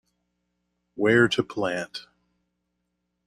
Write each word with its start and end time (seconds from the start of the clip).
Where 0.95 1.27
to 1.27 1.43
Plant. 1.43 2.07